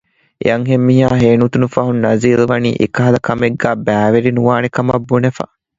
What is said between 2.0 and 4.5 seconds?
ނަޒީލްވަނީ އެކަހަލަ ކަމެއްގައި ބައިވެރި